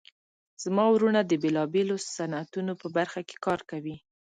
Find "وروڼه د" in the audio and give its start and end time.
0.91-1.31